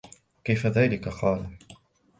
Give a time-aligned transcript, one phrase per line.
[0.39, 1.51] وَكَيْفَ ذَلِكَ؟ قَالَ